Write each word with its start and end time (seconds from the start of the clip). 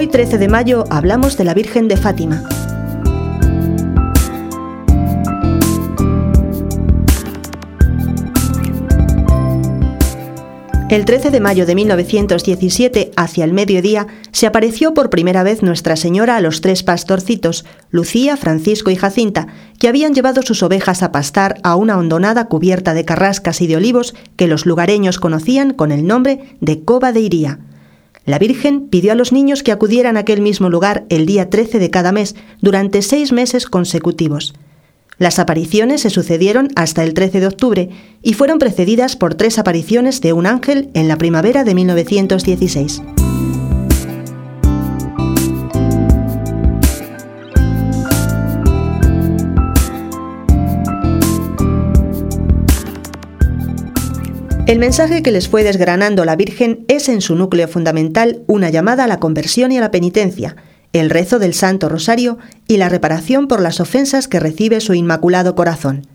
13 0.00 0.38
de 0.38 0.48
mayo 0.48 0.84
hablamos 0.90 1.36
de 1.36 1.44
la 1.44 1.54
Virgen 1.54 1.86
de 1.86 1.96
Fátima. 1.96 2.42
El 10.88 11.04
13 11.04 11.30
de 11.30 11.40
mayo 11.40 11.66
de 11.66 11.74
1917, 11.74 13.12
hacia 13.16 13.44
el 13.44 13.52
mediodía, 13.52 14.08
se 14.32 14.46
apareció 14.46 14.92
por 14.92 15.08
primera 15.08 15.42
vez 15.42 15.62
Nuestra 15.62 15.96
Señora 15.96 16.36
a 16.36 16.40
los 16.40 16.62
tres 16.62 16.82
pastorcitos, 16.82 17.64
Lucía, 17.90 18.36
Francisco 18.36 18.90
y 18.90 18.96
Jacinta, 18.96 19.46
que 19.78 19.88
habían 19.88 20.14
llevado 20.14 20.42
sus 20.42 20.62
ovejas 20.62 21.02
a 21.02 21.12
pastar 21.12 21.58
a 21.62 21.76
una 21.76 21.96
hondonada 21.96 22.46
cubierta 22.46 22.92
de 22.92 23.04
carrascas 23.04 23.60
y 23.60 23.66
de 23.68 23.76
olivos 23.76 24.14
que 24.36 24.48
los 24.48 24.66
lugareños 24.66 25.18
conocían 25.18 25.74
con 25.74 25.92
el 25.92 26.06
nombre 26.06 26.56
de 26.60 26.82
Cova 26.82 27.12
de 27.12 27.20
Iría. 27.20 27.60
La 28.24 28.38
Virgen 28.38 28.88
pidió 28.88 29.12
a 29.12 29.14
los 29.16 29.32
niños 29.32 29.62
que 29.62 29.72
acudieran 29.72 30.16
a 30.16 30.20
aquel 30.20 30.40
mismo 30.40 30.70
lugar 30.70 31.04
el 31.08 31.26
día 31.26 31.50
13 31.50 31.78
de 31.78 31.90
cada 31.90 32.12
mes 32.12 32.36
durante 32.60 33.02
seis 33.02 33.32
meses 33.32 33.66
consecutivos. 33.66 34.54
Las 35.18 35.38
apariciones 35.38 36.02
se 36.02 36.10
sucedieron 36.10 36.68
hasta 36.74 37.04
el 37.04 37.14
13 37.14 37.40
de 37.40 37.46
octubre 37.46 37.90
y 38.22 38.34
fueron 38.34 38.58
precedidas 38.58 39.16
por 39.16 39.34
tres 39.34 39.58
apariciones 39.58 40.20
de 40.20 40.32
un 40.32 40.46
ángel 40.46 40.90
en 40.94 41.08
la 41.08 41.16
primavera 41.16 41.64
de 41.64 41.74
1916. 41.74 43.02
El 54.72 54.78
mensaje 54.78 55.22
que 55.22 55.32
les 55.32 55.50
fue 55.50 55.64
desgranando 55.64 56.24
la 56.24 56.34
Virgen 56.34 56.86
es 56.88 57.10
en 57.10 57.20
su 57.20 57.34
núcleo 57.34 57.68
fundamental 57.68 58.40
una 58.46 58.70
llamada 58.70 59.04
a 59.04 59.06
la 59.06 59.20
conversión 59.20 59.70
y 59.70 59.76
a 59.76 59.82
la 59.82 59.90
penitencia, 59.90 60.56
el 60.94 61.10
rezo 61.10 61.38
del 61.38 61.52
Santo 61.52 61.90
Rosario 61.90 62.38
y 62.68 62.78
la 62.78 62.88
reparación 62.88 63.48
por 63.48 63.60
las 63.60 63.80
ofensas 63.80 64.28
que 64.28 64.40
recibe 64.40 64.80
su 64.80 64.94
Inmaculado 64.94 65.54
Corazón. 65.54 66.06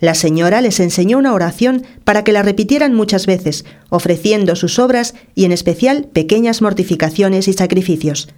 La 0.00 0.14
señora 0.14 0.62
les 0.62 0.80
enseñó 0.80 1.18
una 1.18 1.34
oración 1.34 1.84
para 2.02 2.24
que 2.24 2.32
la 2.32 2.42
repitieran 2.42 2.94
muchas 2.94 3.26
veces, 3.26 3.66
ofreciendo 3.90 4.56
sus 4.56 4.78
obras 4.78 5.12
y 5.34 5.44
en 5.44 5.52
especial 5.52 6.08
pequeñas 6.10 6.62
mortificaciones 6.62 7.46
y 7.46 7.52
sacrificios. 7.52 8.30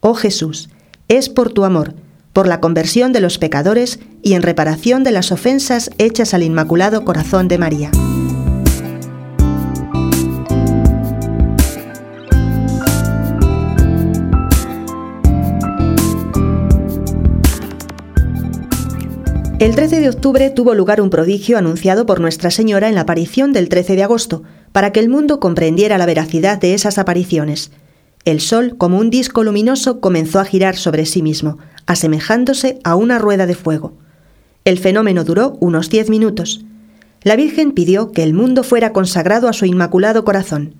Oh 0.00 0.14
Jesús, 0.14 0.70
es 1.06 1.28
por 1.28 1.52
tu 1.52 1.64
amor, 1.64 1.94
por 2.32 2.48
la 2.48 2.58
conversión 2.58 3.12
de 3.12 3.20
los 3.20 3.38
pecadores 3.38 4.00
y 4.24 4.32
en 4.32 4.42
reparación 4.42 5.04
de 5.04 5.12
las 5.12 5.30
ofensas 5.30 5.88
hechas 5.98 6.34
al 6.34 6.42
Inmaculado 6.42 7.04
Corazón 7.04 7.46
de 7.46 7.58
María. 7.58 7.92
El 19.58 19.74
13 19.74 20.00
de 20.00 20.08
octubre 20.08 20.50
tuvo 20.50 20.72
lugar 20.76 21.00
un 21.00 21.10
prodigio 21.10 21.58
anunciado 21.58 22.06
por 22.06 22.20
Nuestra 22.20 22.52
Señora 22.52 22.88
en 22.88 22.94
la 22.94 23.00
aparición 23.00 23.52
del 23.52 23.68
13 23.68 23.96
de 23.96 24.04
agosto, 24.04 24.44
para 24.70 24.92
que 24.92 25.00
el 25.00 25.08
mundo 25.08 25.40
comprendiera 25.40 25.98
la 25.98 26.06
veracidad 26.06 26.58
de 26.58 26.74
esas 26.74 26.96
apariciones. 26.96 27.72
El 28.24 28.40
Sol, 28.40 28.76
como 28.78 28.98
un 28.98 29.10
disco 29.10 29.42
luminoso, 29.42 29.98
comenzó 29.98 30.38
a 30.38 30.44
girar 30.44 30.76
sobre 30.76 31.06
sí 31.06 31.22
mismo, 31.22 31.58
asemejándose 31.86 32.78
a 32.84 32.94
una 32.94 33.18
rueda 33.18 33.46
de 33.46 33.56
fuego. 33.56 33.94
El 34.64 34.78
fenómeno 34.78 35.24
duró 35.24 35.56
unos 35.58 35.90
diez 35.90 36.08
minutos. 36.08 36.64
La 37.24 37.34
Virgen 37.34 37.72
pidió 37.72 38.12
que 38.12 38.22
el 38.22 38.34
mundo 38.34 38.62
fuera 38.62 38.92
consagrado 38.92 39.48
a 39.48 39.52
su 39.52 39.64
Inmaculado 39.64 40.24
Corazón. 40.24 40.74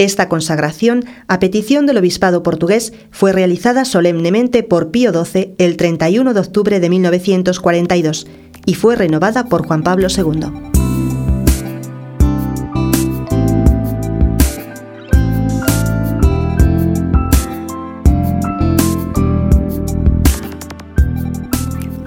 Esta 0.00 0.30
consagración, 0.30 1.04
a 1.28 1.40
petición 1.40 1.84
del 1.84 1.98
obispado 1.98 2.42
portugués, 2.42 2.94
fue 3.10 3.34
realizada 3.34 3.84
solemnemente 3.84 4.62
por 4.62 4.90
Pío 4.90 5.12
XII 5.12 5.56
el 5.58 5.76
31 5.76 6.32
de 6.32 6.40
octubre 6.40 6.80
de 6.80 6.88
1942 6.88 8.26
y 8.64 8.74
fue 8.76 8.96
renovada 8.96 9.44
por 9.44 9.66
Juan 9.66 9.82
Pablo 9.82 10.08
II. 10.08 10.70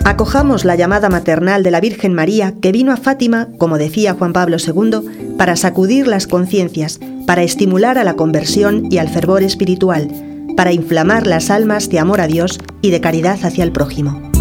Acojamos 0.04 0.66
la 0.66 0.76
llamada 0.76 1.10
maternal 1.10 1.62
de 1.62 1.70
la 1.70 1.80
Virgen 1.80 2.16
María 2.16 2.56
que 2.60 2.72
vino 2.72 2.92
a 2.92 2.98
Fátima, 2.98 3.50
como 3.60 3.78
decía 3.78 4.16
Juan 4.16 4.34
Pablo 4.34 4.58
II, 4.58 5.36
para 5.38 5.56
sacudir 5.56 6.08
las 6.08 6.26
conciencias, 6.26 7.00
para 7.26 7.44
estimular 7.44 7.98
a 7.98 8.04
la 8.04 8.16
conversión 8.16 8.88
y 8.92 8.98
al 8.98 9.10
fervor 9.10 9.44
espiritual, 9.44 10.10
para 10.56 10.74
inflamar 10.74 11.28
las 11.28 11.50
almas 11.50 11.90
de 11.90 12.00
amor 12.00 12.22
a 12.22 12.28
Dios 12.28 12.60
y 12.82 12.92
de 12.92 13.02
caridad 13.02 13.40
hacia 13.44 13.64
el 13.64 13.72
prójimo. 13.72 14.33